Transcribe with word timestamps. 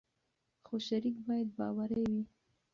خو 0.65 0.75
شریک 0.87 1.15
باید 1.27 1.49
باوري 1.57 2.01
وي. 2.11 2.21